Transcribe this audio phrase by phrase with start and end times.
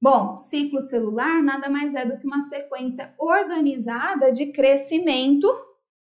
[0.00, 5.48] Bom, ciclo celular nada mais é do que uma sequência organizada de crescimento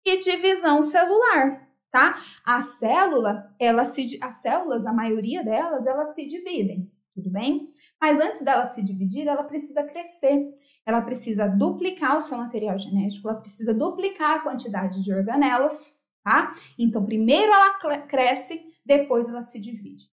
[0.04, 2.20] e divisão celular, tá?
[2.44, 7.72] A célula, ela se, as células, a maioria delas, elas se dividem, tudo bem?
[7.98, 10.52] Mas antes dela se dividir, ela precisa crescer.
[10.84, 16.52] Ela precisa duplicar o seu material genético, ela precisa duplicar a quantidade de organelas, tá?
[16.78, 17.72] Então, primeiro ela
[18.06, 20.10] cresce, depois ela se divide.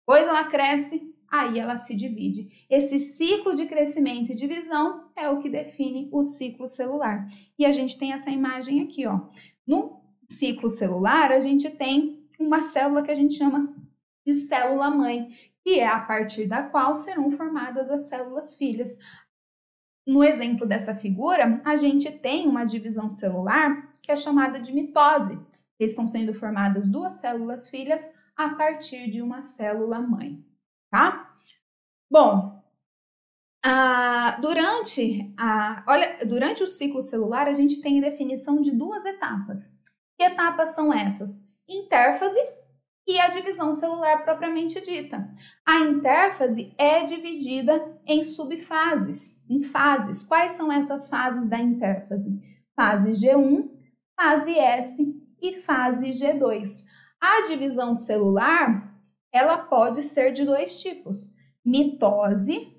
[0.00, 2.66] Depois ela cresce, aí ela se divide.
[2.68, 7.28] Esse ciclo de crescimento e divisão é o que define o ciclo celular.
[7.58, 9.20] E a gente tem essa imagem aqui, ó.
[9.66, 13.74] No ciclo celular, a gente tem uma célula que a gente chama
[14.26, 15.28] de célula mãe,
[15.64, 18.98] que é a partir da qual serão formadas as células filhas.
[20.06, 25.38] No exemplo dessa figura, a gente tem uma divisão celular que é chamada de mitose.
[25.80, 30.44] Estão sendo formadas duas células filhas a partir de uma célula mãe
[30.90, 31.30] tá?
[32.10, 32.60] Bom,
[34.40, 39.70] durante, a, olha, durante o ciclo celular, a gente tem definição de duas etapas.
[40.18, 41.48] Que etapas são essas?
[41.68, 42.40] Intérfase
[43.06, 45.32] e a divisão celular propriamente dita.
[45.64, 50.24] A intérfase é dividida em subfases, em fases.
[50.24, 52.40] Quais são essas fases da intérfase?
[52.74, 53.70] Fase G1,
[54.16, 56.84] fase S e fase G2.
[57.20, 58.90] A divisão celular
[59.32, 62.76] ela pode ser de dois tipos: mitose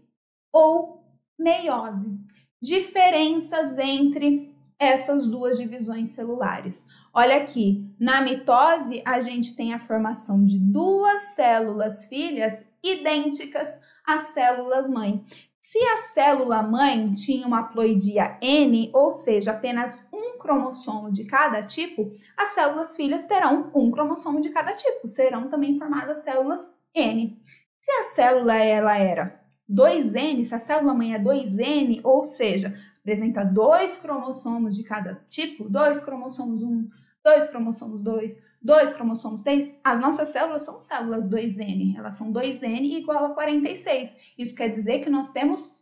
[0.52, 1.04] ou
[1.40, 2.20] meiose.
[2.62, 6.86] Diferenças entre essas duas divisões celulares.
[7.14, 14.24] Olha aqui, na mitose a gente tem a formação de duas células filhas idênticas às
[14.34, 15.24] células mãe.
[15.60, 21.62] Se a célula mãe tinha uma ploidia N, ou seja, apenas um cromossomo de cada
[21.62, 27.40] tipo, as células filhas terão um cromossomo de cada tipo, serão também formadas células N.
[27.80, 33.44] Se a célula ela era 2N, se a célula mãe é 2N, ou seja, apresenta
[33.44, 36.90] dois cromossomos de cada tipo, dois cromossomos 1,
[37.24, 42.84] dois cromossomos 2, dois cromossomos 3, as nossas células são células 2N, elas são 2N
[42.84, 44.18] igual a 46.
[44.38, 45.76] Isso quer dizer que nós temos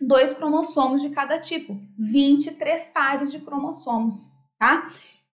[0.00, 4.90] dois cromossomos de cada tipo, 23 pares de cromossomos, tá?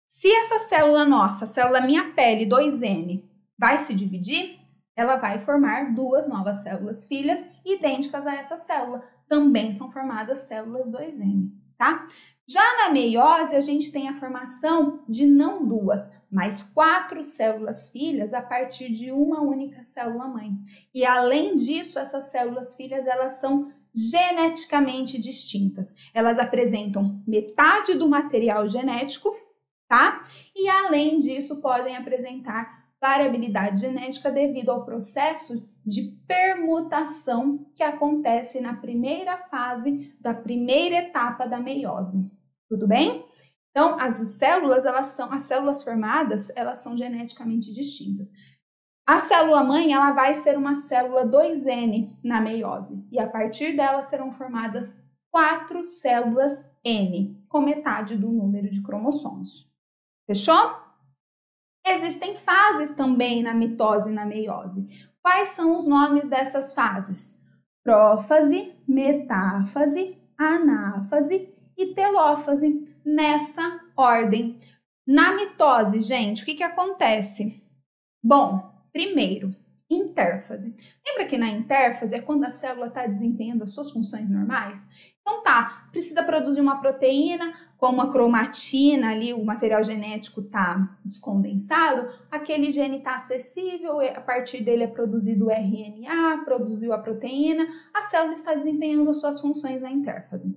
[0.06, 3.22] Se essa célula nossa, célula minha pele 2N,
[3.58, 4.58] vai se dividir,
[4.96, 9.04] ela vai formar duas novas células filhas idênticas a essa célula.
[9.28, 12.06] Também são formadas células 2N, tá?
[12.46, 18.34] Já na meiose, a gente tem a formação de não duas, mas quatro células filhas
[18.34, 20.52] a partir de uma única célula mãe.
[20.94, 25.94] E além disso, essas células filhas, elas são geneticamente distintas.
[26.12, 29.34] Elas apresentam metade do material genético,
[29.88, 30.22] tá?
[30.54, 38.74] E além disso, podem apresentar variabilidade genética devido ao processo de permutação que acontece na
[38.74, 42.30] primeira fase da primeira etapa da meiose.
[42.68, 43.26] Tudo bem?
[43.70, 48.30] Então, as células, elas são, as células formadas, elas são geneticamente distintas.
[49.04, 54.02] A célula mãe, ela vai ser uma célula 2N na meiose, e a partir dela
[54.02, 59.68] serão formadas quatro células N, com metade do número de cromossomos.
[60.24, 60.76] Fechou?
[61.84, 65.09] Existem fases também na mitose e na meiose.
[65.22, 67.38] Quais são os nomes dessas fases?
[67.84, 74.58] Prófase, metáfase, anáfase e telófase nessa ordem.
[75.06, 77.62] Na mitose, gente, o que, que acontece?
[78.22, 79.50] Bom, primeiro,
[79.90, 80.74] intérfase.
[81.06, 84.88] Lembra que na intérfase é quando a célula está desempenhando as suas funções normais?
[85.30, 92.08] Então tá, precisa produzir uma proteína, como a cromatina ali, o material genético está descondensado,
[92.28, 97.64] aquele gene está acessível, a partir dele é produzido o RNA, produziu a proteína,
[97.94, 100.52] a célula está desempenhando as suas funções na intérfase.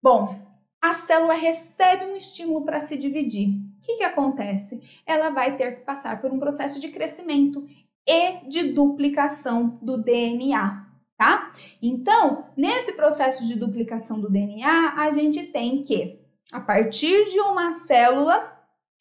[0.00, 0.40] Bom,
[0.80, 3.48] a célula recebe um estímulo para se dividir.
[3.48, 4.80] O que, que acontece?
[5.04, 7.66] Ela vai ter que passar por um processo de crescimento
[8.06, 10.87] e de duplicação do DNA,
[11.18, 11.50] tá?
[11.82, 16.20] Então, nesse processo de duplicação do DNA, a gente tem que,
[16.52, 18.56] a partir de uma célula,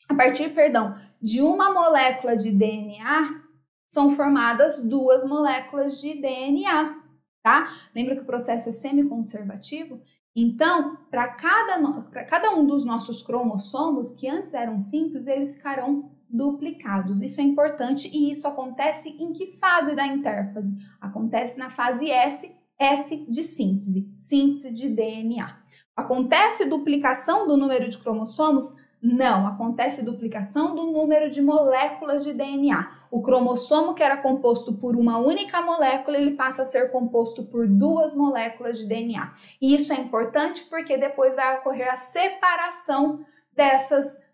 [0.10, 3.44] a partir, perdão, de uma molécula de DNA,
[3.88, 7.00] são formadas duas moléculas de DNA,
[7.44, 7.72] tá?
[7.96, 10.02] Lembra que o processo é semiconservativo?
[10.36, 11.80] Então, para cada,
[12.26, 17.22] cada um dos nossos cromossomos, que antes eram simples, eles ficarão duplicados.
[17.22, 20.76] Isso é importante e isso acontece em que fase da intérfase?
[21.00, 25.58] Acontece na fase S, S de síntese, síntese de DNA.
[25.96, 32.90] Acontece duplicação do número de cromossomos Não, acontece duplicação do número de moléculas de DNA.
[33.12, 37.68] O cromossomo que era composto por uma única molécula, ele passa a ser composto por
[37.68, 39.34] duas moléculas de DNA.
[39.62, 44.27] E isso é importante porque depois vai ocorrer a separação dessas moléculas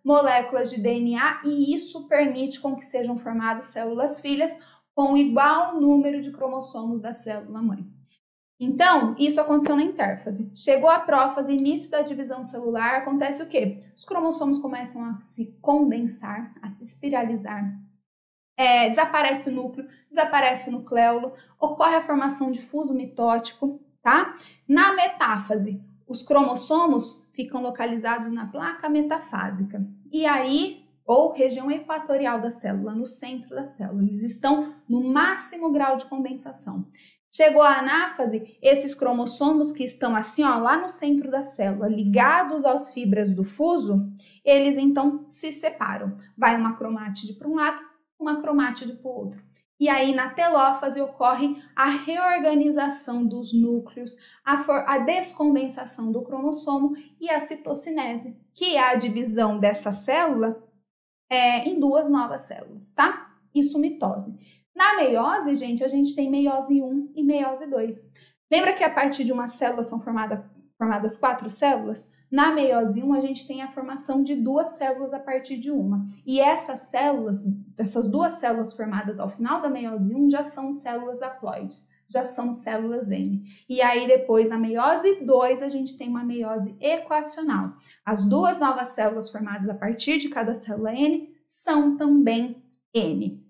[0.69, 4.55] de DNA e isso permite com que sejam formadas células filhas
[4.93, 7.85] com igual número de cromossomos da célula mãe.
[8.59, 10.51] Então, isso aconteceu na intérfase.
[10.55, 13.83] Chegou a prófase, início da divisão celular, acontece o quê?
[13.95, 17.77] Os cromossomos começam a se condensar, a se espiralizar.
[18.55, 24.35] É, desaparece o núcleo, desaparece o nucleolo, ocorre a formação de fuso mitótico, tá?
[24.67, 25.83] Na metáfase,
[26.13, 29.83] os cromossomos ficam localizados na placa metafásica.
[30.11, 35.71] E aí, ou região equatorial da célula, no centro da célula, eles estão no máximo
[35.71, 36.85] grau de condensação.
[37.33, 42.63] Chegou a anáfase, esses cromossomos que estão assim, ó, lá no centro da célula, ligados
[42.63, 44.13] às fibras do fuso,
[44.45, 46.15] eles então se separam.
[46.37, 47.79] Vai uma cromátide para um lado,
[48.19, 49.43] uma cromátide para o outro.
[49.79, 54.15] E aí, na telófase, ocorre a reorganização dos núcleos,
[54.45, 54.53] a,
[54.93, 60.63] a, descondensação do cromossomo e a citocinese, que é a divisão dessa célula
[61.29, 63.35] é, em duas novas células, tá?
[63.53, 64.37] Isso mitose.
[64.75, 68.11] Na meiose, gente, a gente tem meiose 1 e meiose 2.
[68.51, 70.49] Lembra que a partir de uma célula são formada,
[70.83, 72.11] formadas quatro células?
[72.29, 76.05] Na meiose 1, a gente tem a formação de duas células a partir de uma.
[76.25, 77.45] E essas células,
[77.77, 82.51] essas duas células formadas ao final da meiose 1 já são células haploides, já são
[82.51, 83.43] células N.
[83.69, 87.73] E aí, depois, na meiose 2, a gente tem uma meiose equacional.
[88.03, 92.61] As duas novas células formadas a partir de cada célula N são também
[92.93, 93.41] N.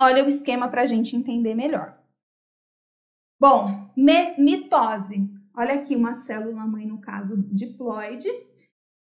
[0.00, 1.96] Olha o esquema para a gente entender melhor.
[3.38, 3.90] Bom,
[4.38, 5.33] mitose.
[5.56, 8.28] Olha aqui uma célula mãe, no caso diploide.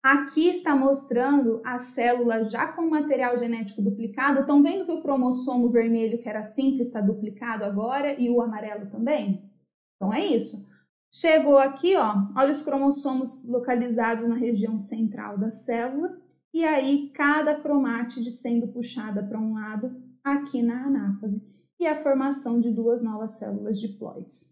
[0.02, 4.40] Aqui está mostrando a célula já com material genético duplicado.
[4.40, 8.86] Estão vendo que o cromossomo vermelho, que era simples, está duplicado agora e o amarelo
[8.86, 9.50] também?
[9.96, 10.66] Então é isso.
[11.12, 16.16] Chegou aqui, ó, olha os cromossomos localizados na região central da célula.
[16.54, 19.94] E aí, cada cromátide sendo puxada para um lado
[20.24, 21.44] aqui na anáfase
[21.78, 24.50] e a formação de duas novas células diploides.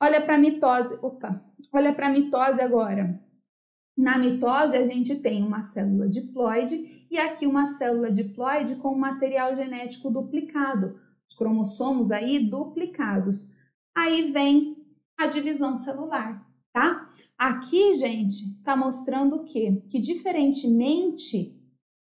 [0.00, 1.42] Olha para a mitose, opa,
[1.72, 3.20] olha para a mitose agora.
[3.96, 9.56] Na mitose, a gente tem uma célula diploide e aqui uma célula diploide com material
[9.56, 13.52] genético duplicado, os cromossomos aí duplicados.
[13.96, 14.76] Aí vem
[15.18, 17.10] a divisão celular, tá?
[17.36, 19.82] Aqui, gente, tá mostrando o quê?
[19.90, 21.60] Que diferentemente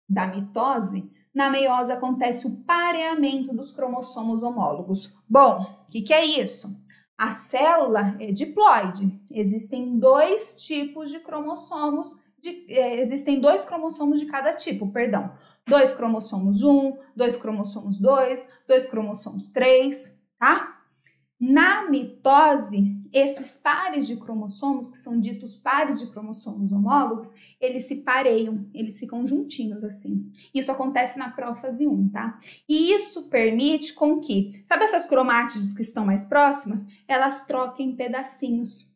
[0.09, 5.13] da mitose, na meiose acontece o pareamento dos cromossomos homólogos.
[5.29, 6.75] Bom, o que, que é isso?
[7.23, 9.23] A célula é diploide.
[9.31, 15.33] Existem dois tipos de cromossomos, de, é, existem dois cromossomos de cada tipo, perdão.
[15.65, 20.81] Dois cromossomos 1, dois cromossomos 2, dois cromossomos 3, tá?
[21.39, 27.97] Na mitose, esses pares de cromossomos, que são ditos pares de cromossomos homólogos, eles se
[27.97, 30.31] pareiam, eles ficam juntinhos assim.
[30.55, 32.39] Isso acontece na prófase 1, tá?
[32.69, 36.85] E isso permite com que, sabe essas cromátides que estão mais próximas?
[37.07, 38.91] Elas troquem pedacinhos.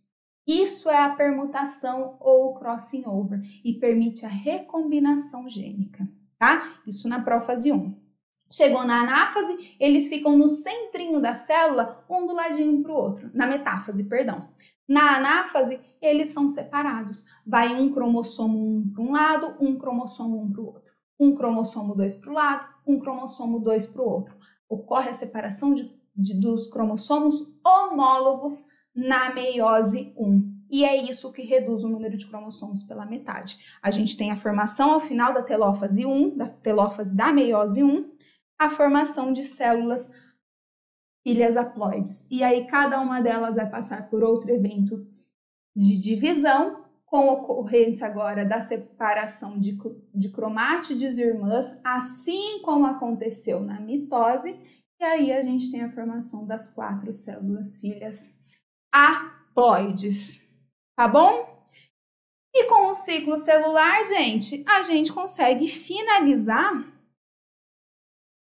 [0.46, 6.08] Isso é a permutação ou crossing over e permite a recombinação gênica,
[6.38, 6.80] tá?
[6.86, 8.05] Isso na prófase 1.
[8.50, 13.30] Chegou na anáfase, eles ficam no centrinho da célula, um do ladinho para o outro,
[13.34, 14.48] na metáfase, perdão.
[14.88, 17.24] Na anáfase, eles são separados.
[17.44, 20.94] Vai um cromossomo 1 para um lado, um cromossomo 1 para o outro.
[21.18, 24.36] Um cromossomo 2 para o lado, um cromossomo 2 para o outro.
[24.68, 30.56] Ocorre a separação de, de, dos cromossomos homólogos na meiose 1.
[30.70, 33.58] E é isso que reduz o número de cromossomos pela metade.
[33.82, 38.10] A gente tem a formação ao final da telófase 1, da telófase da meiose 1,
[38.58, 40.10] a formação de células
[41.26, 42.26] filhas haploides.
[42.30, 45.06] E aí cada uma delas vai passar por outro evento
[45.74, 49.78] de divisão, com ocorrência agora da separação de,
[50.14, 54.58] de cromátides irmãs, assim como aconteceu na mitose,
[54.98, 58.34] e aí a gente tem a formação das quatro células filhas
[58.92, 60.42] haploides.
[60.96, 61.62] Tá bom?
[62.54, 66.72] E com o ciclo celular, gente, a gente consegue finalizar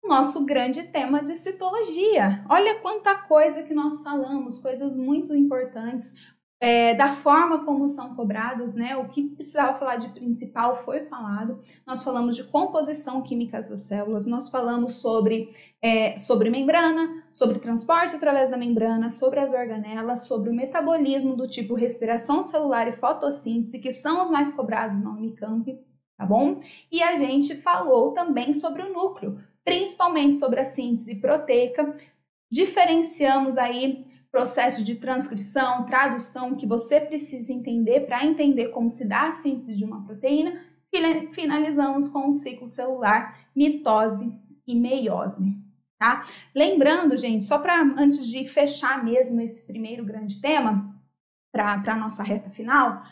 [0.08, 2.46] nosso grande tema de citologia.
[2.50, 6.14] Olha quanta coisa que nós falamos, coisas muito importantes,
[6.60, 8.96] é, da forma como são cobradas, né?
[8.98, 11.62] O que precisava falar de principal foi falado.
[11.86, 18.16] Nós falamos de composição química das células, nós falamos sobre, é, sobre membrana, sobre transporte
[18.16, 23.80] através da membrana, sobre as organelas, sobre o metabolismo do tipo respiração celular e fotossíntese,
[23.80, 25.80] que são os mais cobrados na Unicamp.
[26.18, 26.60] tá bom?
[26.92, 29.38] E a gente falou também sobre o núcleo,
[29.68, 31.94] principalmente sobre a síntese proteica.
[32.50, 39.28] Diferenciamos aí processo de transcrição, tradução que você precisa entender para entender como se dá
[39.28, 40.64] a síntese de uma proteína.
[41.34, 44.34] Finalizamos com o ciclo celular, mitose
[44.66, 45.44] e meiose.
[46.00, 46.26] Tá?
[46.56, 50.96] Lembrando, gente, só para antes de fechar mesmo esse primeiro grande tema,
[51.52, 53.04] para a nossa reta final,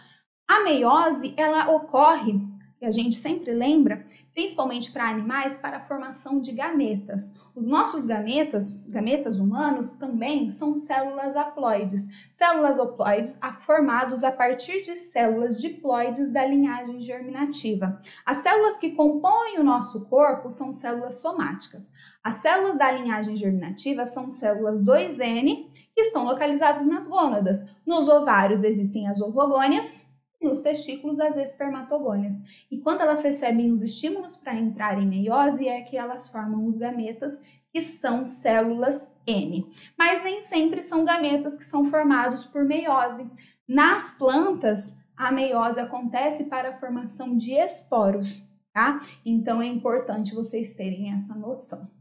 [0.48, 2.40] a meiose ela ocorre
[2.78, 7.36] que a gente sempre lembra, principalmente para animais, para a formação de gametas.
[7.56, 12.10] Os nossos gametas, gametas humanos, também são células haploides.
[12.34, 18.02] Células haploides formados a partir de células diploides da linhagem germinativa.
[18.26, 21.90] As células que compõem o nosso corpo são células somáticas.
[22.22, 27.66] As células da linhagem germinativa são células 2N que estão localizadas nas gônadas.
[27.86, 30.05] Nos ovários existem as ovogônias,
[30.46, 32.36] nos testículos as espermatogônias.
[32.72, 36.78] E quando elas recebem os estímulos para entrar em meiose, é que elas formam os
[36.78, 37.42] gametas,
[37.74, 39.66] que são células N.
[39.98, 43.30] Mas nem sempre são gametas que são formados por meiose.
[43.68, 49.02] Nas plantas, a meiose acontece para a formação de esporos, tá?
[49.26, 51.95] Então é importante vocês terem essa noção.